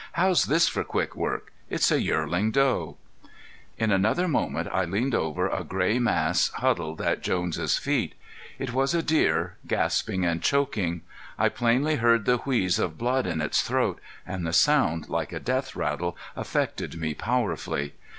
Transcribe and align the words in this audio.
"How's 0.13 0.45
this 0.45 0.67
for 0.67 0.83
quick 0.83 1.15
work? 1.15 1.53
It's 1.69 1.91
a 1.91 2.01
yearling 2.01 2.49
doe." 2.49 2.97
In 3.77 3.91
another 3.91 4.27
moment 4.27 4.67
I 4.73 4.83
leaned 4.83 5.13
over 5.13 5.47
a 5.47 5.63
gray 5.63 5.99
mass 5.99 6.47
huddled 6.55 6.99
at 7.03 7.21
Jones 7.21 7.77
feet. 7.77 8.15
It 8.57 8.73
was 8.73 8.95
a 8.95 9.03
deer 9.03 9.57
gasping 9.67 10.25
and 10.25 10.41
choking. 10.41 11.01
I 11.37 11.49
plainly 11.49 11.97
heard 11.97 12.25
the 12.25 12.37
wheeze 12.37 12.79
of 12.79 12.97
blood 12.97 13.27
in 13.27 13.41
its 13.41 13.61
throat, 13.61 14.01
and 14.25 14.43
the 14.43 14.53
sound, 14.53 15.07
like 15.07 15.31
a 15.31 15.39
death 15.39 15.75
rattle, 15.75 16.17
affected 16.35 16.99
me 16.99 17.13
powerfully. 17.13 17.93